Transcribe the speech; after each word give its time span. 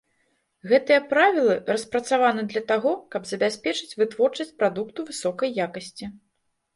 Гэтыя 0.69 1.01
правілы 1.09 1.57
распрацаваны 1.73 2.45
для 2.53 2.63
таго, 2.71 2.93
каб 3.15 3.27
забяспечыць 3.33 3.97
вытворчасць 3.99 4.57
прадукту 4.63 5.05
высокай 5.11 5.49
якасці. 5.67 6.05